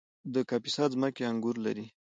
[0.33, 1.85] د کاپیسا ځمکې انګور لري